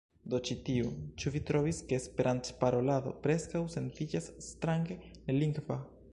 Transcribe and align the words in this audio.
Do 0.33 0.37
ĉi 0.47 0.55
tiu, 0.67 0.87
"Ĉu 1.23 1.31
vi 1.33 1.41
trovis 1.49 1.81
ke 1.91 1.99
Esperantparolado 2.03 3.13
preskaŭ 3.25 3.61
sentiĝas 3.75 4.31
strange 4.47 4.97
nelingva?" 5.13 5.79